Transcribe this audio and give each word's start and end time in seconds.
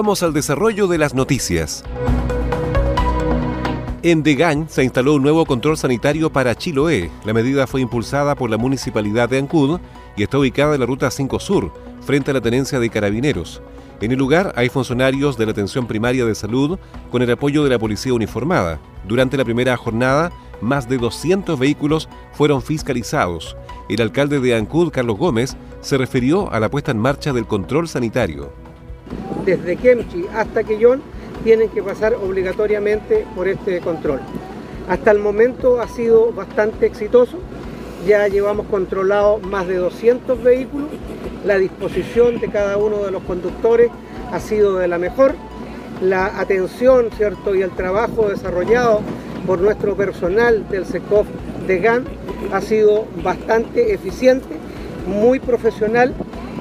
Vamos 0.00 0.22
al 0.22 0.32
desarrollo 0.32 0.86
de 0.86 0.96
las 0.96 1.12
noticias. 1.12 1.82
En 4.04 4.22
Degañ 4.22 4.68
se 4.68 4.84
instaló 4.84 5.14
un 5.14 5.22
nuevo 5.22 5.44
control 5.44 5.76
sanitario 5.76 6.30
para 6.30 6.54
Chiloé. 6.54 7.10
La 7.24 7.34
medida 7.34 7.66
fue 7.66 7.80
impulsada 7.80 8.36
por 8.36 8.48
la 8.48 8.58
municipalidad 8.58 9.28
de 9.28 9.38
Ancud 9.38 9.80
y 10.16 10.22
está 10.22 10.38
ubicada 10.38 10.74
en 10.74 10.80
la 10.82 10.86
ruta 10.86 11.10
5 11.10 11.40
Sur, 11.40 11.72
frente 12.00 12.30
a 12.30 12.34
la 12.34 12.40
tenencia 12.40 12.78
de 12.78 12.90
carabineros. 12.90 13.60
En 14.00 14.12
el 14.12 14.18
lugar 14.18 14.52
hay 14.54 14.68
funcionarios 14.68 15.36
de 15.36 15.46
la 15.46 15.50
atención 15.50 15.88
primaria 15.88 16.24
de 16.24 16.36
salud 16.36 16.78
con 17.10 17.20
el 17.22 17.32
apoyo 17.32 17.64
de 17.64 17.70
la 17.70 17.80
policía 17.80 18.14
uniformada. 18.14 18.78
Durante 19.08 19.36
la 19.36 19.44
primera 19.44 19.76
jornada, 19.76 20.30
más 20.60 20.88
de 20.88 20.98
200 20.98 21.58
vehículos 21.58 22.08
fueron 22.34 22.62
fiscalizados. 22.62 23.56
El 23.88 24.00
alcalde 24.00 24.38
de 24.38 24.54
Ancud, 24.54 24.92
Carlos 24.92 25.18
Gómez, 25.18 25.56
se 25.80 25.98
refirió 25.98 26.52
a 26.52 26.60
la 26.60 26.70
puesta 26.70 26.92
en 26.92 26.98
marcha 26.98 27.32
del 27.32 27.48
control 27.48 27.88
sanitario. 27.88 28.67
Desde 29.44 29.76
Kemchi 29.76 30.26
hasta 30.34 30.64
Quellón 30.64 31.02
tienen 31.44 31.68
que 31.68 31.82
pasar 31.82 32.14
obligatoriamente 32.14 33.26
por 33.34 33.48
este 33.48 33.80
control. 33.80 34.20
Hasta 34.88 35.10
el 35.10 35.18
momento 35.18 35.80
ha 35.80 35.88
sido 35.88 36.32
bastante 36.32 36.86
exitoso. 36.86 37.38
Ya 38.06 38.28
llevamos 38.28 38.66
controlado 38.66 39.38
más 39.38 39.66
de 39.66 39.76
200 39.76 40.42
vehículos 40.42 40.88
la 41.44 41.58
disposición 41.58 42.40
de 42.40 42.48
cada 42.48 42.76
uno 42.76 42.98
de 43.04 43.10
los 43.10 43.22
conductores 43.22 43.90
ha 44.32 44.40
sido 44.40 44.76
de 44.76 44.88
la 44.88 44.98
mejor, 44.98 45.34
la 46.02 46.38
atención 46.40 47.10
¿cierto? 47.16 47.54
y 47.54 47.62
el 47.62 47.70
trabajo 47.70 48.28
desarrollado 48.28 49.00
por 49.46 49.60
nuestro 49.60 49.96
personal 49.96 50.68
del 50.68 50.84
SECOF 50.84 51.26
de 51.66 51.78
GAN 51.78 52.04
ha 52.52 52.60
sido 52.60 53.06
bastante 53.22 53.94
eficiente, 53.94 54.46
muy 55.06 55.40
profesional 55.40 56.12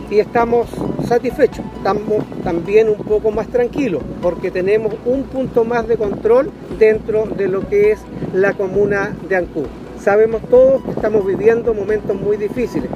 y 0.09 0.19
estamos 0.19 0.67
satisfechos. 1.07 1.65
Estamos 1.77 2.23
también 2.43 2.89
un 2.89 2.97
poco 2.97 3.31
más 3.31 3.47
tranquilos 3.47 4.01
porque 4.21 4.51
tenemos 4.51 4.93
un 5.05 5.23
punto 5.23 5.63
más 5.63 5.87
de 5.87 5.97
control 5.97 6.51
dentro 6.77 7.25
de 7.25 7.47
lo 7.47 7.67
que 7.67 7.91
es 7.91 7.99
la 8.33 8.53
comuna 8.53 9.15
de 9.27 9.35
Ancú. 9.35 9.65
Sabemos 9.99 10.41
todos 10.49 10.83
que 10.83 10.91
estamos 10.91 11.25
viviendo 11.25 11.73
momentos 11.73 12.15
muy 12.15 12.37
difíciles, 12.37 12.89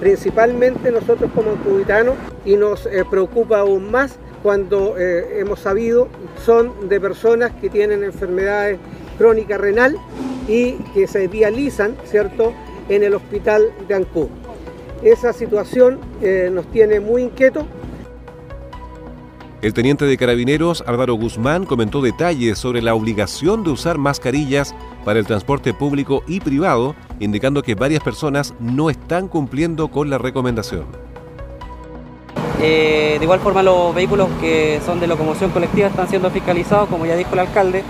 principalmente 0.00 0.90
nosotros 0.90 1.30
como 1.34 1.52
cubitanos, 1.62 2.14
y 2.44 2.56
nos 2.56 2.86
eh, 2.86 3.04
preocupa 3.08 3.60
aún 3.60 3.90
más 3.90 4.16
cuando 4.42 4.96
eh, 4.98 5.40
hemos 5.40 5.60
sabido 5.60 6.08
son 6.44 6.88
de 6.88 7.00
personas 7.00 7.52
que 7.60 7.68
tienen 7.68 8.02
enfermedades 8.04 8.78
crónicas 9.18 9.60
renal 9.60 9.96
y 10.48 10.72
que 10.94 11.06
se 11.06 11.28
dializan, 11.28 11.96
¿cierto?, 12.04 12.52
en 12.88 13.02
el 13.02 13.14
hospital 13.14 13.72
de 13.88 13.94
Ancú. 13.94 14.28
Esa 15.02 15.32
situación 15.32 16.00
eh, 16.22 16.50
nos 16.52 16.66
tiene 16.70 17.00
muy 17.00 17.22
inquietos 17.22 17.64
el 19.62 19.72
teniente 19.72 20.04
de 20.04 20.18
carabineros 20.18 20.84
Álvaro 20.86 21.14
Guzmán 21.14 21.64
comentó 21.64 22.02
detalles 22.02 22.58
sobre 22.58 22.82
la 22.82 22.94
obligación 22.94 23.64
de 23.64 23.70
usar 23.70 23.96
mascarillas 23.96 24.74
para 25.04 25.18
el 25.18 25.26
transporte 25.26 25.74
público 25.74 26.22
y 26.28 26.40
privado, 26.40 26.94
indicando 27.20 27.62
que 27.62 27.74
varias 27.74 28.02
personas 28.02 28.54
no 28.60 28.90
están 28.90 29.28
cumpliendo 29.28 29.88
con 29.88 30.10
la 30.10 30.18
recomendación. 30.18 30.84
Eh, 32.62 33.16
de 33.18 33.24
igual 33.24 33.40
forma 33.40 33.62
los 33.62 33.94
vehículos 33.94 34.28
que 34.40 34.78
son 34.84 35.00
de 35.00 35.06
locomoción 35.06 35.50
colectiva 35.50 35.88
están 35.88 36.08
siendo 36.08 36.30
fiscalizados, 36.30 36.88
como 36.88 37.06
ya 37.06 37.16
dijo 37.16 37.32
el 37.32 37.40
alcalde. 37.40 37.82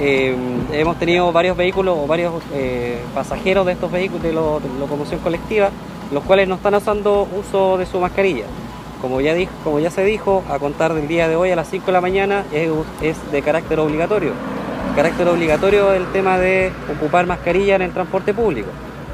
Eh, 0.00 0.34
hemos 0.72 0.98
tenido 0.98 1.30
varios 1.30 1.56
vehículos 1.56 1.96
o 1.98 2.06
varios 2.06 2.42
eh, 2.54 2.98
pasajeros 3.14 3.66
de 3.66 3.72
estos 3.72 3.92
vehículos 3.92 4.22
de, 4.22 4.30
de 4.30 4.78
locomoción 4.80 5.20
colectiva, 5.20 5.70
los 6.12 6.22
cuales 6.24 6.46
no 6.46 6.56
están 6.56 6.74
haciendo 6.74 7.26
uso 7.36 7.78
de 7.78 7.86
su 7.86 7.98
mascarilla. 7.98 8.44
Como 9.00 9.20
ya, 9.20 9.34
dijo, 9.34 9.52
como 9.64 9.80
ya 9.80 9.90
se 9.90 10.04
dijo, 10.04 10.44
a 10.48 10.58
contar 10.58 10.94
del 10.94 11.08
día 11.08 11.26
de 11.26 11.34
hoy 11.34 11.50
a 11.50 11.56
las 11.56 11.68
5 11.68 11.86
de 11.86 11.92
la 11.92 12.00
mañana 12.00 12.44
es, 12.52 13.16
de 13.32 13.42
carácter 13.42 13.80
obligatorio. 13.80 14.32
carácter 14.94 15.26
obligatorio 15.26 15.92
el 15.92 16.06
tema 16.12 16.38
de 16.38 16.70
ocupar 16.94 17.26
mascarilla 17.26 17.74
en 17.74 17.82
el 17.82 17.92
transporte 17.92 18.32
público. 18.32 18.68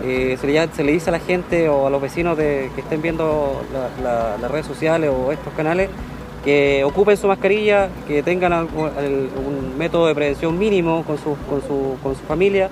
Eh, 0.05 0.37
se, 0.41 0.47
le, 0.47 0.69
se, 0.75 0.85
le, 0.85 0.93
dice 0.93 1.11
a 1.11 1.13
la 1.13 1.21
gente 1.21 1.69
o 1.69 1.87
a 1.87 1.91
los 1.91 2.03
vecinos 2.03 2.37
de, 2.37 2.71
que 2.75 2.83
estén 2.83 3.01
viendo 3.01 3.63
las 4.03 4.51
redes 4.51 4.67
sociales 4.67 5.11
o 5.11 5.33
estos 5.33 5.53
canales 5.55 5.89
que 6.45 6.85
ocupen 6.85 7.17
su 7.17 7.27
mascarilla, 7.27 7.89
que 8.07 8.23
tengan 8.23 8.53
un 8.53 9.75
método 9.77 10.07
de 10.07 10.15
prevención 10.15 10.59
mínimo 10.59 11.03
con 11.05 11.19
su, 11.19 11.37
con 11.49 11.63
su, 11.63 11.97
con 12.03 12.15
su 12.15 12.23
familia 12.23 12.71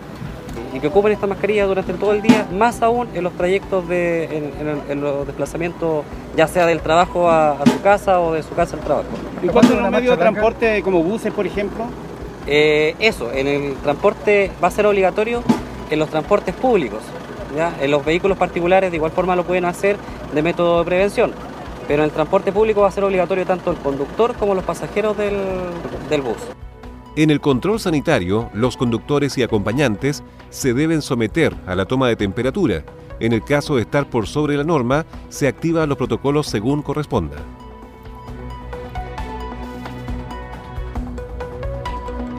y 0.73 0.81
que 0.81 0.89
ocupen 0.89 1.13
esta 1.13 1.27
mascarilla 1.27 1.65
durante 1.67 1.95
todo 1.95 2.13
el 2.13 2.23
día, 2.23 2.47
más 2.53 2.83
aún 2.83 3.09
en 3.15 3.25
los 3.25 3.33
trayectos 3.33 3.89
de 3.89 4.53
en, 4.89 5.01
los 5.01 5.27
desplazamientos, 5.27 6.05
ya 6.37 6.47
sea 6.49 6.67
del 6.67 6.81
trabajo 6.81 7.31
a, 7.31 7.57
su 7.65 7.81
casa 7.81 8.21
o 8.21 8.35
de 8.35 8.43
su 8.43 8.55
casa 8.55 8.77
al 8.77 8.83
trabajo. 8.83 9.09
¿Y 9.43 9.47
cuánto 9.49 9.73
en 9.73 9.83
los 9.83 9.91
medios 9.91 10.17
de 10.17 10.23
transporte 10.23 10.83
como 10.83 11.03
buses, 11.03 11.33
por 11.33 11.47
ejemplo? 11.47 11.87
Eh, 12.47 12.95
eso, 12.99 13.33
en 13.33 13.47
el 13.47 13.75
transporte 13.77 14.51
va 14.63 14.69
a 14.69 14.71
ser 14.71 14.87
obligatorio 14.87 15.43
en 15.91 15.99
los 15.99 16.11
transportes 16.11 16.55
públicos. 16.55 17.01
¿ya? 17.57 17.75
En 17.81 17.91
los 17.91 18.05
vehículos 18.05 18.37
particulares 18.37 18.91
de 18.91 18.97
igual 18.97 19.13
forma 19.13 19.35
lo 19.35 19.45
pueden 19.45 19.65
hacer 19.65 19.97
de 20.35 20.43
método 20.43 20.81
de 20.81 20.85
prevención. 20.85 21.33
Pero 21.89 22.03
en 22.03 22.09
el 22.09 22.15
transporte 22.15 22.53
público 22.53 22.83
va 22.83 22.89
a 22.89 22.93
ser 22.93 23.05
obligatorio 23.05 23.47
tanto 23.47 23.71
el 23.71 23.77
conductor 23.77 24.35
como 24.35 24.55
los 24.55 24.65
pasajeros 24.65 25.17
del, 25.17 25.37
del 26.09 26.23
bus. 26.23 26.37
En 27.17 27.31
el 27.31 27.41
control 27.41 27.81
sanitario, 27.81 28.51
los 28.53 28.77
conductores 28.77 29.39
y 29.39 29.43
acompañantes 29.43 30.23
se 30.51 30.75
deben 30.75 31.01
someter 31.01 31.57
a 31.67 31.75
la 31.75 31.87
toma 31.87 32.09
de 32.09 32.17
temperatura. 32.17 32.85
En 33.21 33.33
el 33.33 33.43
caso 33.43 33.77
de 33.77 33.83
estar 33.83 34.11
por 34.11 34.27
sobre 34.27 34.55
la 34.55 34.65
norma, 34.65 35.07
se 35.31 35.49
activan 35.49 35.89
los 35.89 35.97
protocolos 35.97 36.47
según 36.47 36.83
corresponda. 36.83 37.37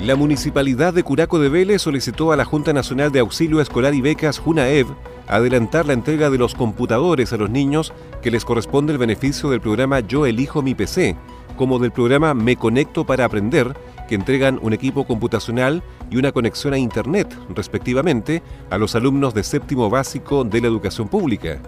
La 0.03 0.15
Municipalidad 0.15 0.93
de 0.93 1.01
Curaco 1.01 1.39
de 1.39 1.49
Vélez 1.49 1.81
solicitó 1.81 2.31
a 2.31 2.37
la 2.37 2.45
Junta 2.45 2.71
Nacional 2.71 3.11
de 3.11 3.19
Auxilio 3.19 3.59
Escolar 3.59 3.95
y 3.95 4.01
Becas, 4.01 4.37
JUNAEV, 4.37 4.85
adelantar 5.27 5.87
la 5.87 5.93
entrega 5.93 6.29
de 6.29 6.37
los 6.37 6.53
computadores 6.53 7.33
a 7.33 7.37
los 7.37 7.49
niños 7.49 7.93
que 8.21 8.29
les 8.29 8.45
corresponde 8.45 8.93
el 8.93 8.99
beneficio 8.99 9.49
del 9.49 9.59
programa 9.59 10.01
Yo 10.01 10.27
Elijo 10.27 10.61
Mi 10.61 10.75
PC, 10.75 11.17
como 11.57 11.79
del 11.79 11.91
programa 11.91 12.33
Me 12.33 12.55
Conecto 12.55 13.05
para 13.05 13.25
Aprender, 13.25 13.75
que 14.07 14.15
entregan 14.15 14.59
un 14.61 14.71
equipo 14.71 15.05
computacional 15.05 15.83
y 16.09 16.15
una 16.15 16.31
conexión 16.31 16.73
a 16.73 16.77
Internet, 16.77 17.37
respectivamente, 17.49 18.41
a 18.69 18.77
los 18.77 18.95
alumnos 18.95 19.33
de 19.33 19.43
séptimo 19.43 19.89
básico 19.89 20.45
de 20.45 20.61
la 20.61 20.67
educación 20.67 21.09
pública. 21.09 21.59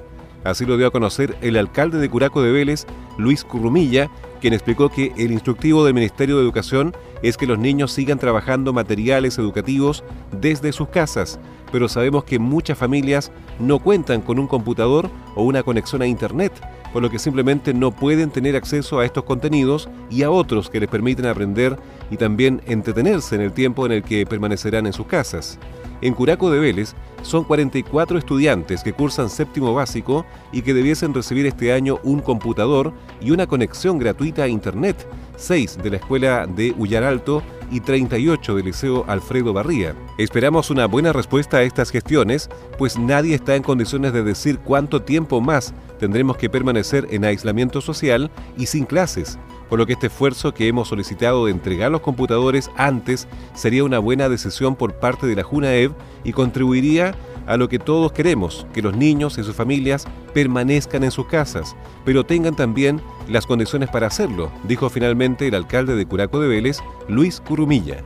Así 0.46 0.66
lo 0.66 0.78
dio 0.78 0.88
a 0.88 0.92
conocer 0.92 1.36
el 1.42 1.58
alcalde 1.58 1.98
de 1.98 2.10
Curaco 2.10 2.42
de 2.42 2.54
Vélez, 2.54 2.86
Luis 3.18 3.44
Currumilla, 3.44 4.10
quien 4.40 4.54
explicó 4.54 4.88
que 4.88 5.12
el 5.18 5.34
instructivo 5.34 5.84
del 5.84 5.94
Ministerio 5.94 6.38
de 6.38 6.44
Educación 6.44 6.96
es 7.22 7.36
que 7.36 7.46
los 7.46 7.60
niños 7.60 7.92
sigan 7.92 8.20
trabajando 8.20 8.72
materiales 8.72 9.38
educativos 9.38 10.06
desde 10.32 10.72
sus 10.72 10.88
casas, 10.88 11.40
pero 11.74 11.90
sabemos 11.90 12.24
que 12.24 12.40
muchas 12.40 12.78
familias 12.78 13.34
no 13.60 13.80
cuentan 13.80 14.22
con 14.22 14.40
un 14.40 14.48
computador 14.48 15.10
o 15.36 15.44
una 15.44 15.62
conexión 15.62 16.02
a 16.02 16.08
Internet 16.08 16.54
por 16.94 17.02
lo 17.02 17.10
que 17.10 17.20
simplemente 17.20 17.74
no 17.74 17.92
pueden 17.92 18.32
tener 18.32 18.56
acceso 18.56 19.00
a 19.00 19.06
estos 19.06 19.24
contenidos 19.24 19.90
y 20.10 20.24
a 20.24 20.32
otros 20.32 20.70
que 20.70 20.80
les 20.80 20.90
permiten 20.90 21.26
aprender 21.26 21.78
y 22.10 22.18
también 22.18 22.62
entretenerse 22.66 23.36
en 23.36 23.42
el 23.42 23.54
tiempo 23.54 23.86
en 23.86 23.92
el 23.92 24.04
que 24.04 24.26
permanecerán 24.26 24.88
en 24.88 24.94
sus 24.94 25.08
casas. 25.08 25.60
En 26.02 26.14
Curaco 26.14 26.50
de 26.50 26.60
Vélez 26.60 26.94
son 27.24 27.44
44 27.44 28.18
estudiantes 28.18 28.84
que 28.84 28.94
cursan 28.94 29.30
séptimo 29.30 29.74
básico 29.74 30.26
y 30.54 30.62
que 30.62 30.74
debiesen 30.74 31.14
recibir 31.14 31.46
este 31.46 31.74
año 31.74 32.00
un 32.04 32.22
computador 32.22 32.94
y 33.20 33.32
una 33.32 33.48
conexión 33.48 34.00
gratuita 34.00 34.44
a 34.44 34.48
Internet, 34.48 35.06
6 35.36 35.80
de 35.84 35.90
la 35.90 35.98
Escuela 35.98 36.48
de 36.48 36.74
Ullaralto 36.78 37.44
y 37.72 37.80
38 37.80 38.56
del 38.56 38.66
Liceo 38.66 39.06
Alfredo 39.08 39.54
Barría. 39.54 39.96
Esperamos 40.18 40.70
una 40.70 40.86
buena 40.86 41.14
respuesta 41.14 41.58
a 41.58 41.64
estas 41.64 41.92
gestiones, 41.92 42.50
pues 42.78 42.98
nadie 42.98 43.36
está 43.36 43.56
en 43.56 43.64
condiciones 43.64 44.14
de 44.14 44.24
decir 44.24 44.60
cuánto 44.60 45.02
tiempo 45.02 45.42
más 45.42 45.74
tendremos 46.00 46.38
que 46.38 46.50
permanecer 46.50 47.08
en 47.12 47.26
aislamiento 47.26 47.82
social 47.82 48.32
y 48.58 48.66
sin 48.66 48.86
clases, 48.86 49.38
por 49.70 49.80
lo 49.80 49.86
que 49.86 49.94
este 49.94 50.08
esfuerzo 50.08 50.54
que 50.54 50.68
hemos 50.68 50.88
solicitado 50.88 51.46
de 51.46 51.52
entregar 51.52 51.92
los 51.92 52.02
computadores 52.02 52.70
antes 52.76 53.28
sería 53.54 53.84
una 53.84 54.00
buena 54.00 54.30
decisión 54.30 54.76
por 54.76 54.96
parte 54.96 55.28
de 55.28 55.36
la 55.36 55.44
JUNAEV 55.44 55.94
y 56.24 56.34
contribuiría 56.34 57.16
a 57.50 57.58
lo 57.58 57.68
que 57.68 57.80
todos 57.80 58.12
queremos, 58.12 58.68
que 58.74 58.84
los 58.84 58.96
niños 58.96 59.38
y 59.40 59.44
sus 59.44 59.56
familias 59.56 60.06
permanezcan 60.36 61.04
en 61.04 61.10
sus 61.10 61.26
casas, 61.26 61.76
pero 62.06 62.24
tengan 62.24 62.56
también 62.56 63.02
las 63.28 63.48
condiciones 63.48 63.90
para 63.90 64.08
hacerlo, 64.08 64.52
dijo 64.66 64.90
finalmente 64.90 65.48
el 65.48 65.56
alcalde 65.56 65.96
de 65.96 66.06
Curaco 66.06 66.40
de 66.40 66.48
Vélez, 66.48 66.78
Luis 67.08 67.42
Curumilla. 67.42 68.04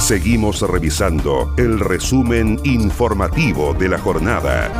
Seguimos 0.00 0.62
revisando 0.62 1.54
el 1.58 1.80
resumen 1.80 2.60
informativo 2.62 3.74
de 3.74 3.88
la 3.88 3.98
jornada. 3.98 4.70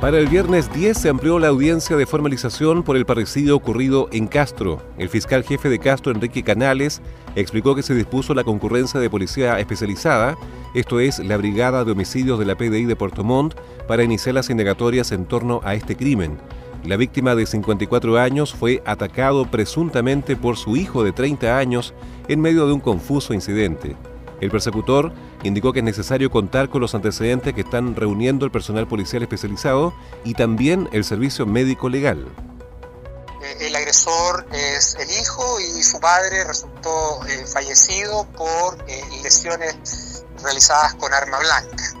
Para 0.00 0.18
el 0.18 0.28
viernes 0.28 0.72
10 0.72 0.96
se 0.96 1.08
amplió 1.08 1.40
la 1.40 1.48
audiencia 1.48 1.96
de 1.96 2.06
formalización 2.06 2.84
por 2.84 2.96
el 2.96 3.04
parricidio 3.04 3.56
ocurrido 3.56 4.08
en 4.12 4.28
Castro. 4.28 4.80
El 4.96 5.08
fiscal 5.08 5.42
jefe 5.42 5.68
de 5.68 5.80
Castro, 5.80 6.12
Enrique 6.12 6.44
Canales, 6.44 7.02
explicó 7.34 7.74
que 7.74 7.82
se 7.82 7.96
dispuso 7.96 8.32
la 8.32 8.44
concurrencia 8.44 9.00
de 9.00 9.10
policía 9.10 9.58
especializada, 9.58 10.36
esto 10.72 11.00
es, 11.00 11.18
la 11.18 11.36
Brigada 11.36 11.84
de 11.84 11.90
Homicidios 11.90 12.38
de 12.38 12.44
la 12.44 12.54
PDI 12.54 12.84
de 12.84 12.94
Puerto 12.94 13.24
Montt, 13.24 13.56
para 13.88 14.04
iniciar 14.04 14.36
las 14.36 14.50
indagatorias 14.50 15.10
en 15.10 15.24
torno 15.24 15.60
a 15.64 15.74
este 15.74 15.96
crimen. 15.96 16.38
La 16.84 16.96
víctima 16.96 17.34
de 17.34 17.44
54 17.44 18.18
años 18.20 18.54
fue 18.54 18.80
atacado 18.86 19.50
presuntamente 19.50 20.36
por 20.36 20.56
su 20.56 20.76
hijo 20.76 21.02
de 21.02 21.10
30 21.10 21.58
años 21.58 21.92
en 22.28 22.40
medio 22.40 22.68
de 22.68 22.72
un 22.72 22.80
confuso 22.80 23.34
incidente. 23.34 23.96
El 24.40 24.50
persecutor 24.50 25.12
indicó 25.42 25.72
que 25.72 25.80
es 25.80 25.84
necesario 25.84 26.30
contar 26.30 26.68
con 26.68 26.80
los 26.80 26.94
antecedentes 26.94 27.54
que 27.54 27.62
están 27.62 27.96
reuniendo 27.96 28.44
el 28.44 28.52
personal 28.52 28.86
policial 28.86 29.22
especializado 29.22 29.94
y 30.24 30.34
también 30.34 30.88
el 30.92 31.04
servicio 31.04 31.46
médico 31.46 31.88
legal. 31.88 32.26
Eh, 33.42 33.66
el 33.66 33.76
agresor 33.76 34.46
es 34.52 34.96
el 34.98 35.10
hijo 35.10 35.60
y 35.60 35.82
su 35.82 35.98
padre 36.00 36.44
resultó 36.44 37.24
eh, 37.26 37.46
fallecido 37.46 38.26
por 38.36 38.78
eh, 38.88 39.02
lesiones 39.22 40.24
realizadas 40.42 40.94
con 40.94 41.12
arma 41.12 41.38
blanca. 41.38 41.97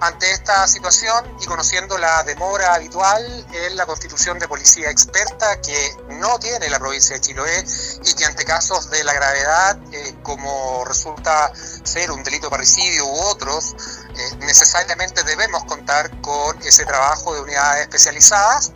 Ante 0.00 0.30
esta 0.30 0.68
situación 0.68 1.24
y 1.40 1.46
conociendo 1.46 1.98
la 1.98 2.22
demora 2.22 2.74
habitual 2.74 3.46
en 3.52 3.76
la 3.76 3.84
constitución 3.84 4.38
de 4.38 4.46
policía 4.46 4.90
experta 4.90 5.60
que 5.60 5.96
no 6.10 6.38
tiene 6.38 6.70
la 6.70 6.78
provincia 6.78 7.16
de 7.16 7.20
Chiloé 7.20 7.64
y 8.04 8.14
que 8.14 8.24
ante 8.24 8.44
casos 8.44 8.90
de 8.90 9.02
la 9.02 9.12
gravedad, 9.12 9.76
eh, 9.92 10.14
como 10.22 10.84
resulta 10.84 11.52
ser 11.82 12.12
un 12.12 12.22
delito 12.22 12.48
parricidio 12.48 13.06
u 13.06 13.20
otros, 13.22 13.74
eh, 14.16 14.36
necesariamente 14.38 15.24
debemos 15.24 15.64
contar 15.64 16.20
con 16.20 16.56
ese 16.62 16.84
trabajo 16.84 17.34
de 17.34 17.40
unidades 17.40 17.82
especializadas, 17.82 18.72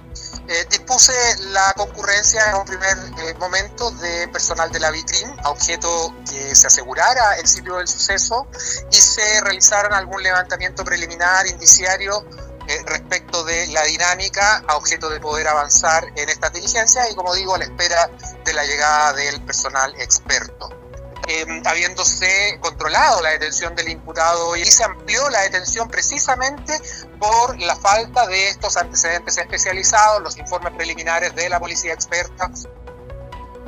eh, 0.48 0.66
dispuse 0.70 1.12
la 1.50 1.72
concurrencia 1.76 2.50
en 2.50 2.56
un 2.56 2.64
primer 2.64 2.96
eh, 3.18 3.34
momento 3.38 3.90
de 3.92 4.28
personal 4.28 4.70
de 4.72 4.80
la 4.80 4.90
vitrin 4.90 5.28
a 5.44 5.50
objeto 5.50 6.14
que 6.28 6.54
se 6.54 6.66
asegurara 6.66 7.38
el 7.38 7.46
sitio 7.46 7.76
del 7.76 7.86
suceso 7.86 8.46
y 8.90 8.96
se 8.96 9.40
realizaran 9.40 9.92
algún 9.92 10.22
levantamiento 10.22 10.84
preliminar, 10.84 11.46
indiciario, 11.46 12.24
eh, 12.68 12.80
respecto 12.86 13.42
de 13.44 13.66
la 13.68 13.82
dinámica 13.82 14.62
a 14.68 14.76
objeto 14.76 15.10
de 15.10 15.18
poder 15.18 15.48
avanzar 15.48 16.04
en 16.14 16.28
estas 16.28 16.52
diligencias 16.52 17.10
y 17.10 17.14
como 17.14 17.34
digo 17.34 17.54
a 17.54 17.58
la 17.58 17.64
espera 17.64 18.08
de 18.44 18.52
la 18.52 18.64
llegada 18.64 19.12
del 19.14 19.42
personal 19.42 19.92
experto. 19.98 20.81
Em, 21.28 21.62
habiéndose 21.64 22.58
controlado 22.60 23.22
la 23.22 23.30
detención 23.30 23.76
del 23.76 23.90
imputado 23.90 24.56
y 24.56 24.64
se 24.64 24.82
amplió 24.82 25.30
la 25.30 25.42
detención 25.42 25.88
precisamente 25.88 26.72
por 27.20 27.58
la 27.60 27.76
falta 27.76 28.26
de 28.26 28.48
estos 28.48 28.76
antecedentes 28.76 29.38
especializados, 29.38 30.20
los 30.20 30.36
informes 30.36 30.72
preliminares 30.72 31.32
de 31.36 31.48
la 31.48 31.60
policía 31.60 31.92
experta. 31.92 32.50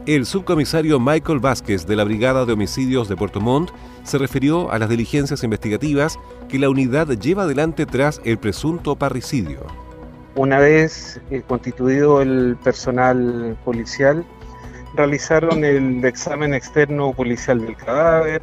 El 0.05 0.27
subcomisario 0.27 0.99
Michael 0.99 1.39
Vázquez 1.39 1.87
de 1.87 1.95
la 1.95 2.03
Brigada 2.03 2.45
de 2.45 2.53
Homicidios 2.53 3.09
de 3.09 3.17
Puerto 3.17 3.41
Montt 3.41 3.71
se 4.03 4.19
refirió 4.19 4.73
a 4.73 4.79
las 4.79 4.89
diligencias 4.89 5.45
investigativas 5.45 6.19
que 6.49 6.59
la 6.59 6.69
unidad 6.69 7.07
lleva 7.09 7.45
adelante 7.45 7.87
tras 7.87 8.21
el 8.25 8.37
presunto 8.37 8.97
parricidio. 8.97 9.65
Una 10.35 10.59
vez 10.59 11.21
eh, 11.31 11.43
constituido 11.47 12.21
el 12.21 12.57
personal 12.63 13.57
policial, 13.65 14.27
realizaron 14.97 15.65
el 15.65 16.05
examen 16.05 16.55
externo 16.55 17.13
policial 17.13 17.61
del 17.61 17.77
cadáver, 17.77 18.43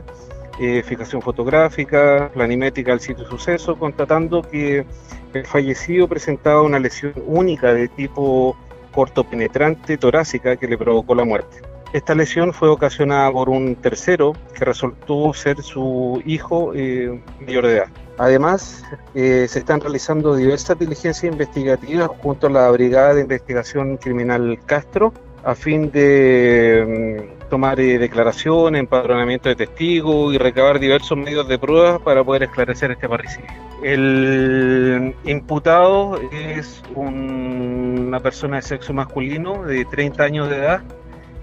eh, 0.59 0.83
fijación 0.83 1.21
fotográfica, 1.21 2.29
planimétrica 2.33 2.91
del 2.91 2.99
sitio 2.99 3.23
de 3.23 3.29
suceso, 3.29 3.77
constatando 3.77 4.41
que 4.41 4.85
el 5.33 5.45
fallecido 5.45 6.07
presentaba 6.07 6.61
una 6.61 6.79
lesión 6.79 7.13
única 7.25 7.73
de 7.73 7.87
tipo 7.87 8.55
cortopenetrante 8.93 9.97
torácica 9.97 10.57
que 10.57 10.67
le 10.67 10.77
provocó 10.77 11.15
la 11.15 11.23
muerte. 11.23 11.61
Esta 11.93 12.15
lesión 12.15 12.53
fue 12.53 12.69
ocasionada 12.69 13.31
por 13.31 13.49
un 13.49 13.75
tercero 13.75 14.33
que 14.57 14.63
resultó 14.63 15.33
ser 15.33 15.61
su 15.61 16.21
hijo 16.25 16.73
eh, 16.73 17.21
mayor 17.41 17.67
de 17.67 17.77
edad. 17.77 17.87
Además, 18.17 18.83
eh, 19.15 19.45
se 19.49 19.59
están 19.59 19.81
realizando 19.81 20.35
diversas 20.35 20.77
diligencias 20.77 21.23
investigativas 21.23 22.09
junto 22.21 22.47
a 22.47 22.49
la 22.49 22.71
Brigada 22.71 23.15
de 23.15 23.21
Investigación 23.21 23.97
Criminal 23.97 24.59
Castro 24.65 25.11
a 25.43 25.55
fin 25.55 25.91
de 25.91 27.27
mm, 27.27 27.49
tomar 27.49 27.79
eh, 27.79 27.97
declaración, 27.97 28.75
empadronamiento 28.75 29.49
de 29.49 29.55
testigos 29.55 30.33
y 30.33 30.37
recabar 30.37 30.79
diversos 30.79 31.17
medios 31.17 31.47
de 31.47 31.57
pruebas 31.57 32.01
para 32.01 32.23
poder 32.23 32.43
esclarecer 32.43 32.91
este 32.91 33.09
parricidio. 33.09 33.49
El 33.83 35.15
imputado 35.25 36.19
es 36.31 36.83
una 36.95 38.19
persona 38.19 38.57
de 38.57 38.61
sexo 38.61 38.93
masculino 38.93 39.63
de 39.63 39.85
30 39.85 40.23
años 40.23 40.49
de 40.49 40.57
edad 40.57 40.81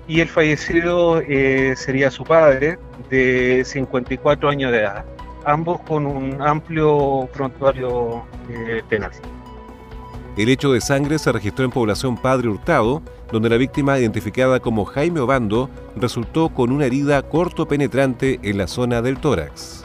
y 0.06 0.20
el 0.20 0.28
fallecido 0.28 1.20
eh, 1.20 1.74
sería 1.76 2.10
su 2.10 2.24
padre 2.24 2.78
de 3.10 3.62
54 3.64 4.48
años 4.48 4.72
de 4.72 4.78
edad, 4.78 5.04
ambos 5.44 5.80
con 5.82 6.06
un 6.06 6.40
amplio 6.40 7.28
prontuario 7.32 8.24
eh, 8.48 8.82
penal. 8.88 9.10
El 10.38 10.48
hecho 10.48 10.70
de 10.70 10.80
sangre 10.80 11.18
se 11.18 11.32
registró 11.32 11.64
en 11.64 11.72
población 11.72 12.16
Padre 12.16 12.48
Hurtado, 12.48 13.02
donde 13.32 13.48
la 13.48 13.56
víctima, 13.56 13.98
identificada 13.98 14.60
como 14.60 14.84
Jaime 14.84 15.18
Obando, 15.18 15.68
resultó 15.96 16.50
con 16.50 16.70
una 16.70 16.86
herida 16.86 17.20
corto 17.22 17.66
penetrante 17.66 18.38
en 18.44 18.56
la 18.56 18.68
zona 18.68 19.02
del 19.02 19.18
tórax. 19.18 19.82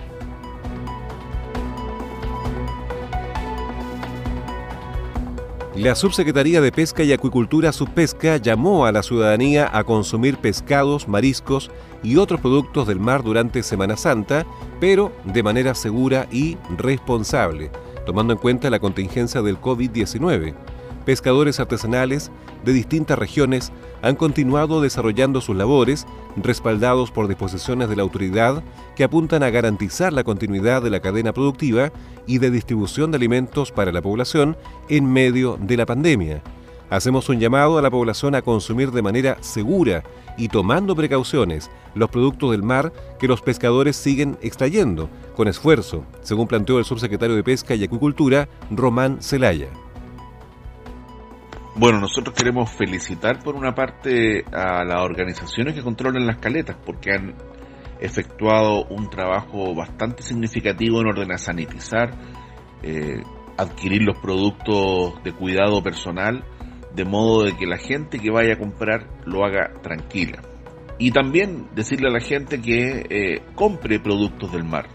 La 5.76 5.96
Subsecretaría 5.96 6.62
de 6.62 6.72
Pesca 6.72 7.02
y 7.02 7.12
Acuicultura 7.14 7.72
Subpesca 7.72 8.38
llamó 8.38 8.86
a 8.86 8.92
la 8.92 9.02
ciudadanía 9.02 9.72
a 9.76 9.84
consumir 9.84 10.38
pescados, 10.38 11.08
mariscos 11.08 11.72
y 12.04 12.18
otros 12.18 12.40
productos 12.40 12.88
del 12.88 13.00
mar 13.00 13.24
durante 13.24 13.64
Semana 13.64 13.98
Santa, 13.98 14.46
pero 14.80 15.12
de 15.24 15.42
manera 15.42 15.74
segura 15.74 16.28
y 16.32 16.60
responsable 16.78 17.72
tomando 18.06 18.34
en 18.34 18.40
cuenta 18.40 18.70
la 18.70 18.80
contingencia 18.80 19.42
del 19.42 19.60
COVID-19. 19.60 20.54
Pescadores 21.06 21.60
artesanales 21.60 22.32
de 22.64 22.72
distintas 22.72 23.20
regiones 23.20 23.72
han 24.02 24.16
continuado 24.16 24.82
desarrollando 24.82 25.42
sus 25.42 25.56
labores, 25.56 26.08
respaldados 26.38 27.12
por 27.12 27.28
disposiciones 27.28 27.90
de 27.90 27.96
la 27.98 28.04
autoridad 28.04 28.64
que 28.96 29.04
apuntan 29.04 29.44
a 29.44 29.50
garantizar 29.50 30.14
la 30.14 30.24
continuidad 30.24 30.82
de 30.82 30.90
la 30.90 31.02
cadena 31.02 31.34
productiva 31.34 31.92
y 32.26 32.38
de 32.38 32.52
distribución 32.52 33.12
de 33.12 33.18
alimentos 33.18 33.72
para 33.72 33.92
la 33.92 34.02
población 34.02 34.56
en 34.88 35.12
medio 35.12 35.58
de 35.60 35.78
la 35.78 35.86
pandemia. 35.86 36.42
Hacemos 36.96 37.28
un 37.30 37.40
llamado 37.40 37.80
a 37.80 37.82
la 37.82 37.90
población 37.90 38.36
a 38.36 38.44
consumir 38.44 38.92
de 38.92 39.02
manera 39.02 39.38
segura 39.42 40.04
y 40.38 40.48
tomando 40.48 40.96
precauciones 40.96 41.72
los 41.96 42.10
productos 42.10 42.52
del 42.52 42.62
mar 42.62 42.94
que 43.20 43.28
los 43.28 43.42
pescadores 43.42 43.96
siguen 43.96 44.38
extrayendo 44.42 45.10
con 45.36 45.48
esfuerzo, 45.48 46.06
según 46.22 46.48
planteó 46.48 46.78
el 46.78 46.86
subsecretario 46.86 47.36
de 47.36 47.44
Pesca 47.44 47.74
y 47.74 47.84
Acuicultura, 47.84 48.48
Román 48.70 49.22
Celaya. 49.22 49.70
Bueno, 51.76 52.00
nosotros 52.00 52.36
queremos 52.36 52.70
felicitar 52.70 53.40
por 53.40 53.56
una 53.56 53.74
parte 53.74 54.46
a 54.54 54.84
las 54.84 55.02
organizaciones 55.02 55.74
que 55.74 55.82
controlan 55.82 56.28
las 56.28 56.38
caletas 56.38 56.78
porque 56.86 57.12
han 57.12 57.34
efectuado 58.00 58.86
un 58.86 59.10
trabajo 59.10 59.74
bastante 59.74 60.22
significativo 60.22 61.02
en 61.02 61.08
orden 61.08 61.32
a 61.32 61.40
sanitizar, 61.40 62.12
eh, 62.84 63.24
adquirir 63.58 64.04
los 64.04 64.20
productos 64.20 65.24
de 65.24 65.32
cuidado 65.32 65.82
personal, 65.82 66.44
de 66.96 67.06
modo 67.06 67.44
de 67.44 67.56
que 67.56 67.66
la 67.66 67.78
gente 67.78 68.20
que 68.20 68.32
vaya 68.32 68.54
a 68.54 68.60
comprar 68.60 69.08
lo 69.26 69.46
haga 69.46 69.74
tranquila. 69.82 70.42
Y 71.00 71.12
también 71.12 71.68
decirle 71.74 72.10
a 72.10 72.12
la 72.12 72.20
gente 72.20 72.62
que 72.62 73.06
eh, 73.10 73.42
compre 73.56 74.00
productos 74.00 74.52
del 74.52 74.64
mar. 74.64 74.88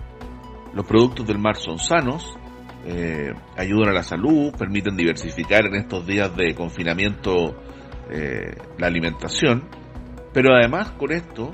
Los 0.75 0.87
productos 0.87 1.27
del 1.27 1.39
mar 1.39 1.57
son 1.57 1.79
sanos, 1.79 2.37
eh, 2.87 3.33
ayudan 3.57 3.89
a 3.89 3.93
la 3.93 4.03
salud, 4.03 4.53
permiten 4.57 4.97
diversificar 4.97 5.67
en 5.67 5.75
estos 5.75 6.07
días 6.07 6.35
de 6.37 6.55
confinamiento 6.55 7.61
eh, 8.11 8.55
la 8.79 8.87
alimentación, 8.87 9.69
pero 10.33 10.55
además 10.55 10.93
con 10.93 11.13
esto 11.13 11.51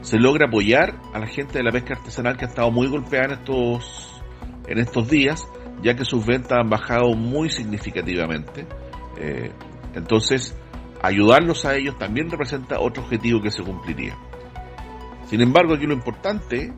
se 0.00 0.18
logra 0.18 0.48
apoyar 0.48 1.00
a 1.14 1.18
la 1.18 1.26
gente 1.26 1.58
de 1.58 1.64
la 1.64 1.70
pesca 1.70 1.94
artesanal 1.94 2.36
que 2.36 2.44
ha 2.44 2.48
estado 2.48 2.70
muy 2.70 2.88
golpeada 2.88 3.26
en 3.26 3.32
estos, 3.32 4.22
en 4.66 4.78
estos 4.78 5.08
días, 5.08 5.46
ya 5.82 5.94
que 5.94 6.04
sus 6.04 6.26
ventas 6.26 6.58
han 6.58 6.68
bajado 6.68 7.14
muy 7.14 7.50
significativamente. 7.50 8.66
Eh, 9.20 9.52
entonces, 9.94 10.56
ayudarlos 11.02 11.64
a 11.66 11.76
ellos 11.76 11.98
también 11.98 12.30
representa 12.30 12.80
otro 12.80 13.02
objetivo 13.02 13.42
que 13.42 13.50
se 13.50 13.62
cumpliría. 13.62 14.16
Sin 15.26 15.42
embargo, 15.42 15.74
aquí 15.74 15.86
lo 15.86 15.92
importante, 15.92 16.72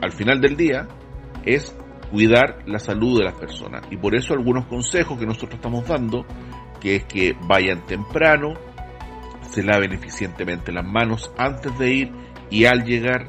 al 0.00 0.12
final 0.12 0.40
del 0.40 0.56
día, 0.56 0.86
es 1.44 1.76
cuidar 2.10 2.62
la 2.66 2.78
salud 2.78 3.18
de 3.18 3.24
las 3.24 3.34
personas. 3.34 3.82
Y 3.90 3.96
por 3.96 4.14
eso 4.14 4.32
algunos 4.32 4.66
consejos 4.66 5.18
que 5.18 5.26
nosotros 5.26 5.54
estamos 5.54 5.86
dando, 5.86 6.24
que 6.80 6.96
es 6.96 7.04
que 7.04 7.36
vayan 7.42 7.84
temprano, 7.84 8.54
se 9.50 9.62
laven 9.62 9.92
eficientemente 9.92 10.72
las 10.72 10.84
manos 10.84 11.32
antes 11.36 11.76
de 11.78 11.92
ir 11.92 12.12
y 12.50 12.66
al 12.66 12.84
llegar, 12.84 13.26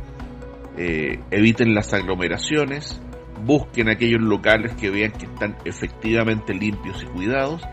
eh, 0.77 1.19
eviten 1.31 1.73
las 1.73 1.93
aglomeraciones, 1.93 3.01
busquen 3.43 3.89
aquellos 3.89 4.21
locales 4.21 4.75
que 4.75 4.91
vean 4.91 5.11
que 5.11 5.25
están 5.25 5.57
efectivamente 5.65 6.53
limpios 6.53 7.03
y 7.03 7.07
cuidados 7.07 7.63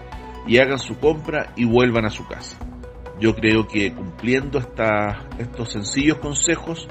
y 0.47 0.59
hagan 0.59 0.79
su 0.79 0.99
compra 0.99 1.53
y 1.57 1.65
vuelvan 1.65 2.05
a 2.05 2.11
su 2.11 2.27
casa. 2.27 2.59
Yo 3.21 3.35
creo 3.35 3.67
que 3.67 3.93
cumpliendo 3.95 4.59
estos 4.59 5.73
sencillos 5.73 6.19
consejos 6.19 6.89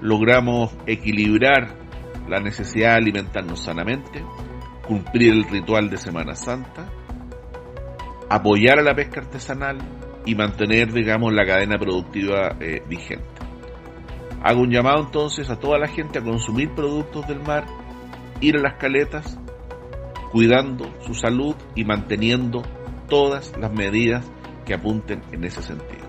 logramos 0.00 0.74
equilibrar 0.86 1.76
la 2.28 2.40
necesidad 2.40 2.92
de 2.92 2.96
alimentarnos 2.96 3.60
sanamente, 3.60 4.24
cumplir 4.86 5.32
el 5.32 5.44
ritual 5.44 5.88
de 5.88 5.96
Semana 5.96 6.34
Santa, 6.34 6.90
apoyar 8.28 8.80
a 8.80 8.82
la 8.82 8.94
pesca 8.94 9.20
artesanal 9.20 9.78
y 10.24 10.34
mantener, 10.34 10.92
digamos, 10.92 11.32
la 11.32 11.46
cadena 11.46 11.78
productiva 11.78 12.56
eh, 12.60 12.82
vigente. 12.88 13.24
Hago 14.42 14.62
un 14.62 14.70
llamado 14.70 15.04
entonces 15.04 15.48
a 15.50 15.58
toda 15.58 15.78
la 15.78 15.88
gente 15.88 16.18
a 16.18 16.22
consumir 16.22 16.70
productos 16.74 17.26
del 17.28 17.40
mar, 17.40 17.66
ir 18.40 18.56
a 18.56 18.60
las 18.60 18.74
caletas, 18.74 19.38
cuidando 20.32 20.90
su 21.04 21.14
salud 21.14 21.54
y 21.74 21.84
manteniendo 21.84 22.62
todas 23.08 23.52
las 23.58 23.72
medidas 23.72 24.24
que 24.64 24.74
apunten 24.74 25.22
en 25.32 25.42
ese 25.44 25.62
sentido. 25.62 26.06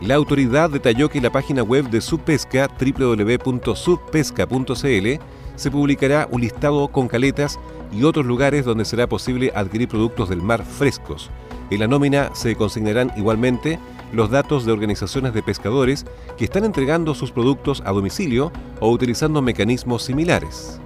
La 0.00 0.16
autoridad 0.16 0.70
detalló 0.70 1.08
que 1.08 1.20
la 1.20 1.30
página 1.30 1.62
web 1.62 1.88
de 1.88 2.00
Subpesca, 2.00 2.68
www.subpesca.cl, 2.68 5.22
se 5.54 5.70
publicará 5.70 6.26
un 6.30 6.40
listado 6.40 6.88
con 6.88 7.06
caletas 7.06 7.60
y 7.92 8.02
otros 8.02 8.26
lugares 8.26 8.64
donde 8.64 8.84
será 8.84 9.06
posible 9.06 9.52
adquirir 9.54 9.88
productos 9.88 10.28
del 10.28 10.42
mar 10.42 10.64
frescos. 10.64 11.30
En 11.70 11.80
la 11.80 11.86
nómina 11.86 12.34
se 12.34 12.56
consignarán 12.56 13.12
igualmente 13.16 13.78
los 14.12 14.30
datos 14.30 14.64
de 14.64 14.72
organizaciones 14.72 15.34
de 15.34 15.42
pescadores 15.42 16.04
que 16.36 16.44
están 16.44 16.64
entregando 16.64 17.14
sus 17.14 17.30
productos 17.30 17.82
a 17.86 17.92
domicilio 17.92 18.50
o 18.80 18.90
utilizando 18.90 19.40
mecanismos 19.40 20.02
similares. 20.02 20.80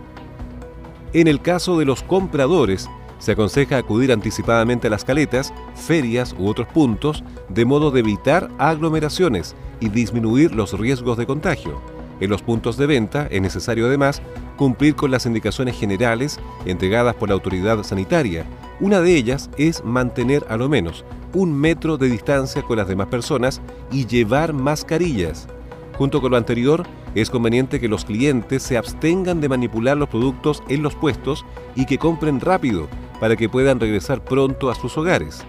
En 1.17 1.29
el 1.29 1.41
caso 1.41 1.79
de 1.79 1.87
los 1.87 2.03
compradores, 2.03 2.91
se 3.21 3.33
aconseja 3.33 3.79
acudir 3.79 4.13
anticipadamente 4.13 4.89
a 4.89 4.91
las 4.91 5.03
caletas, 5.03 5.51
ferias 5.75 6.37
u 6.39 6.47
otros 6.47 6.69
puntos, 6.69 7.25
de 7.49 7.65
modo 7.65 7.91
de 7.91 8.01
evitar 8.01 8.51
aglomeraciones 8.59 9.57
y 9.81 9.89
disminuir 9.89 10.55
los 10.55 10.79
riesgos 10.79 11.17
de 11.17 11.25
contagio. 11.25 11.81
En 12.21 12.29
los 12.29 12.43
puntos 12.43 12.77
de 12.77 12.85
venta 12.85 13.29
es 13.31 13.41
necesario 13.41 13.87
además 13.87 14.21
cumplir 14.59 14.95
con 14.95 15.11
las 15.11 15.25
indicaciones 15.25 15.79
generales 15.79 16.39
entregadas 16.67 17.15
por 17.15 17.31
la 17.31 17.35
autoridad 17.35 17.83
sanitaria. 17.83 18.45
Una 18.79 19.01
de 19.01 19.17
ellas 19.17 19.49
es 19.57 19.83
mantener 19.83 20.45
a 20.51 20.59
lo 20.59 20.69
menos 20.69 21.07
un 21.33 21.59
metro 21.59 21.97
de 21.97 22.11
distancia 22.11 22.61
con 22.61 22.77
las 22.77 22.89
demás 22.89 23.07
personas 23.07 23.63
y 23.91 24.05
llevar 24.05 24.53
mascarillas. 24.53 25.49
Junto 25.97 26.21
con 26.21 26.31
lo 26.31 26.37
anterior, 26.37 26.83
es 27.15 27.31
conveniente 27.31 27.81
que 27.81 27.89
los 27.89 28.05
clientes 28.05 28.63
se 28.63 28.77
abstengan 28.77 29.41
de 29.41 29.49
manipular 29.49 29.97
los 29.97 30.11
productos 30.11 30.63
en 30.69 30.83
los 30.83 30.95
puestos 30.95 31.45
y 31.75 31.87
que 31.87 31.97
compren 31.97 32.41
rápido 32.41 32.89
para 33.19 33.35
que 33.37 33.49
puedan 33.49 33.81
regresar 33.81 34.23
pronto 34.23 34.71
a 34.71 34.75
sus 34.75 34.99
hogares. 34.99 35.43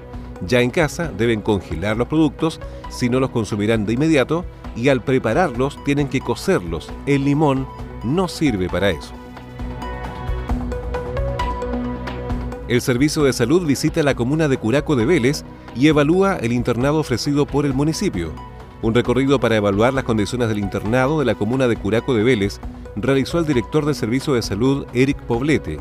Ya 0.46 0.62
en 0.62 0.70
casa 0.70 1.12
deben 1.12 1.42
congelar 1.42 1.98
los 1.98 2.08
productos, 2.08 2.62
si 2.90 3.10
no 3.10 3.20
los 3.20 3.32
consumirán 3.32 3.86
de 3.86 3.94
inmediato, 3.94 4.46
y 4.76 4.90
al 4.90 5.02
prepararlos 5.02 5.84
tienen 5.84 6.08
que 6.08 6.22
cocerlos. 6.22 6.90
El 7.06 7.26
limón 7.26 7.68
no 8.04 8.28
sirve 8.28 8.70
para 8.70 8.92
eso. 8.92 9.14
El 12.68 12.82
Servicio 12.82 13.24
de 13.24 13.34
Salud 13.34 13.66
visita 13.66 14.04
la 14.04 14.16
comuna 14.16 14.48
de 14.48 14.58
Curaco 14.58 14.96
de 14.96 15.06
Vélez 15.06 15.44
y 15.76 15.88
evalúa 15.88 16.36
el 16.36 16.52
internado 16.52 17.00
ofrecido 17.00 17.46
por 17.46 17.66
el 17.66 17.74
municipio. 17.74 18.32
Un 18.82 18.94
recorrido 18.94 19.40
para 19.40 19.56
evaluar 19.56 19.94
las 19.94 20.04
condiciones 20.04 20.50
del 20.50 20.60
internado 20.60 21.20
de 21.20 21.26
la 21.26 21.36
comuna 21.36 21.68
de 21.68 21.78
Curaco 21.78 22.14
de 22.14 22.24
Vélez 22.24 22.60
realizó 22.96 23.40
el 23.40 23.48
director 23.48 23.86
del 23.86 23.96
Servicio 23.96 24.34
de 24.34 24.44
Salud, 24.44 24.86
Eric 24.94 25.18
Poblete. 25.24 25.80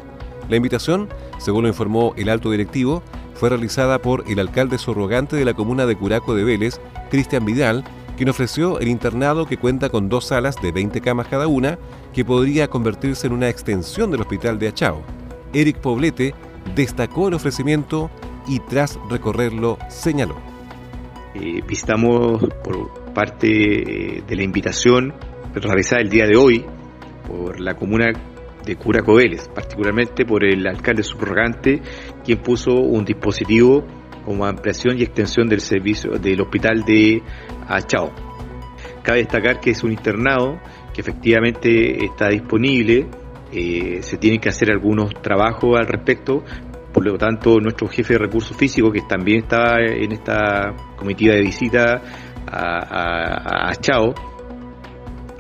La 0.49 0.57
invitación, 0.57 1.09
según 1.39 1.63
lo 1.63 1.69
informó 1.69 2.15
el 2.17 2.31
alto 2.31 2.51
directivo, 2.51 3.03
fue 3.35 3.51
realizada 3.51 3.99
por 3.99 4.25
el 4.29 4.39
alcalde 4.39 4.79
surrogante 4.79 5.37
de 5.37 5.45
la 5.45 5.53
comuna 5.53 5.85
de 5.85 5.97
Curaco 5.97 6.35
de 6.35 6.45
Vélez, 6.45 6.81
Cristian 7.11 7.45
Vidal, 7.45 7.85
quien 8.17 8.31
ofreció 8.31 8.79
el 8.81 8.89
internado 8.89 9.45
que 9.45 9.59
cuenta 9.59 9.91
con 9.91 10.09
dos 10.09 10.27
salas 10.27 10.57
de 10.63 10.73
20 10.73 11.03
camas 11.03 11.29
cada 11.29 11.49
una, 11.49 11.79
que 12.15 12.25
podría 12.25 12.69
convertirse 12.69 13.27
en 13.27 13.35
una 13.35 13.51
extensión 13.51 14.11
del 14.11 14.23
hospital 14.23 14.59
de 14.59 14.69
Achao. 14.69 15.03
Eric 15.53 15.79
Poblete 15.79 16.35
destacó 16.75 17.29
el 17.29 17.35
ofrecimiento 17.35 18.11
y 18.49 18.61
tras 18.61 18.99
recorrerlo 19.11 19.77
señaló. 19.91 20.56
Eh, 21.39 21.61
visitamos 21.67 22.43
por 22.65 23.13
parte 23.13 23.49
eh, 23.49 24.23
de 24.27 24.37
la 24.37 24.43
invitación 24.43 25.13
realizada 25.55 26.01
el 26.01 26.09
día 26.09 26.25
de 26.25 26.37
hoy 26.37 26.65
por 27.27 27.61
la 27.61 27.75
comuna 27.75 28.07
de 28.65 28.77
Curaco 28.77 29.15
Vélez, 29.17 29.47
particularmente 29.55 30.25
por 30.25 30.45
el 30.45 30.67
alcalde 30.67 31.03
subrogante, 31.03 31.83
quien 32.25 32.39
puso 32.39 32.73
un 32.73 33.05
dispositivo 33.05 33.85
como 34.25 34.47
ampliación 34.47 34.99
y 34.99 35.03
extensión 35.03 35.47
del 35.47 35.61
servicio 35.61 36.13
del 36.13 36.41
hospital 36.41 36.85
de 36.87 37.23
Achao. 37.69 38.13
Cabe 39.03 39.19
destacar 39.19 39.61
que 39.61 39.71
es 39.71 39.85
un 39.85 39.93
internado 39.93 40.59
que 40.95 41.03
efectivamente 41.03 42.03
está 42.03 42.29
disponible, 42.29 43.09
eh, 43.53 43.99
se 44.01 44.17
tienen 44.17 44.41
que 44.41 44.49
hacer 44.49 44.71
algunos 44.71 45.13
trabajos 45.23 45.77
al 45.79 45.87
respecto, 45.87 46.45
por 46.97 47.05
lo 47.05 47.19
tanto 47.19 47.61
nuestro 47.61 47.89
jefe 47.89 48.15
de 48.15 48.21
recursos 48.21 48.57
físicos, 48.57 48.91
que 48.91 49.03
también 49.03 49.43
está 49.43 49.79
en 49.83 50.13
esta 50.13 50.75
comitiva 50.97 51.35
de 51.35 51.43
visita 51.43 52.01
a, 52.51 53.69
Achao, 53.69 54.15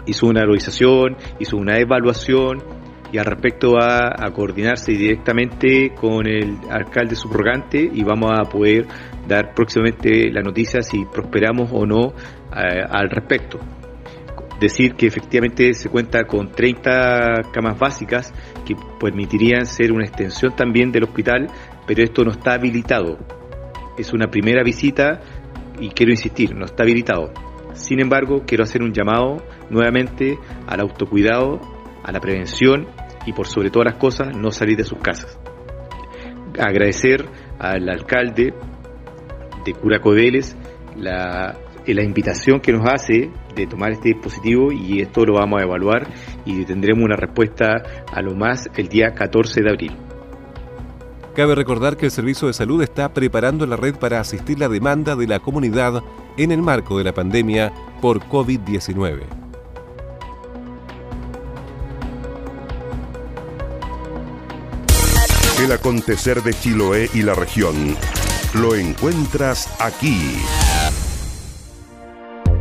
hizo 0.04 0.26
una 0.26 0.42
realización, 0.42 1.16
hizo 1.38 1.56
una 1.56 1.78
evaluación 1.78 2.62
y 3.10 3.16
al 3.16 3.24
respecto 3.24 3.72
va 3.72 4.12
a 4.18 4.30
coordinarse 4.32 4.92
directamente 4.92 5.94
con 5.98 6.26
el 6.26 6.58
alcalde 6.70 7.16
subrogante 7.16 7.88
y 7.90 8.04
vamos 8.04 8.32
a 8.38 8.42
poder 8.42 8.86
dar 9.26 9.54
próximamente 9.54 10.30
la 10.30 10.42
noticia 10.42 10.82
si 10.82 11.06
prosperamos 11.06 11.70
o 11.72 11.86
no 11.86 12.12
eh, 12.54 12.84
al 12.86 13.08
respecto. 13.08 13.60
Decir 14.60 14.94
que 14.94 15.06
efectivamente 15.06 15.74
se 15.74 15.90
cuenta 15.90 16.24
con 16.24 16.50
30 16.50 17.50
camas 17.52 17.78
básicas 17.78 18.32
que 18.64 18.74
permitirían 18.98 19.66
ser 19.66 19.92
una 19.92 20.04
extensión 20.06 20.56
también 20.56 20.90
del 20.90 21.04
hospital, 21.04 21.48
pero 21.86 22.02
esto 22.02 22.24
no 22.24 22.30
está 22.30 22.54
habilitado. 22.54 23.18
Es 23.98 24.12
una 24.12 24.28
primera 24.28 24.62
visita 24.62 25.20
y 25.78 25.90
quiero 25.90 26.12
insistir, 26.12 26.54
no 26.54 26.64
está 26.64 26.84
habilitado. 26.84 27.32
Sin 27.74 28.00
embargo, 28.00 28.44
quiero 28.46 28.64
hacer 28.64 28.82
un 28.82 28.92
llamado 28.92 29.44
nuevamente 29.68 30.38
al 30.66 30.80
autocuidado, 30.80 31.60
a 32.02 32.10
la 32.10 32.20
prevención 32.20 32.86
y 33.26 33.32
por 33.32 33.46
sobre 33.46 33.70
todas 33.70 33.92
las 33.92 34.00
cosas 34.00 34.34
no 34.34 34.50
salir 34.50 34.76
de 34.76 34.84
sus 34.84 34.98
casas. 34.98 35.38
agradecer 36.58 37.26
al 37.58 37.88
alcalde 37.88 38.54
de 39.64 39.72
Curaco 39.74 40.14
la, 40.14 41.58
la 41.86 42.02
invitación 42.02 42.60
que 42.60 42.72
nos 42.72 42.88
hace 42.88 43.30
de 43.56 43.66
tomar 43.66 43.92
este 43.92 44.10
dispositivo 44.10 44.70
y 44.70 45.00
esto 45.00 45.24
lo 45.24 45.34
vamos 45.34 45.60
a 45.60 45.64
evaluar 45.64 46.06
y 46.44 46.64
tendremos 46.64 47.04
una 47.04 47.16
respuesta 47.16 47.82
a 48.12 48.22
lo 48.22 48.34
más 48.34 48.68
el 48.76 48.88
día 48.88 49.14
14 49.14 49.62
de 49.62 49.70
abril. 49.70 49.96
Cabe 51.34 51.54
recordar 51.54 51.96
que 51.96 52.06
el 52.06 52.10
Servicio 52.10 52.48
de 52.48 52.54
Salud 52.54 52.82
está 52.82 53.12
preparando 53.12 53.66
la 53.66 53.76
red 53.76 53.94
para 53.96 54.20
asistir 54.20 54.58
la 54.58 54.68
demanda 54.68 55.16
de 55.16 55.26
la 55.26 55.38
comunidad 55.38 56.02
en 56.38 56.52
el 56.52 56.62
marco 56.62 56.96
de 56.96 57.04
la 57.04 57.12
pandemia 57.12 57.72
por 58.00 58.20
COVID-19. 58.20 59.22
El 65.62 65.72
acontecer 65.72 66.42
de 66.42 66.52
Chiloé 66.54 67.10
y 67.14 67.22
la 67.22 67.34
región 67.34 67.96
lo 68.54 68.74
encuentras 68.74 69.68
aquí. 69.80 70.38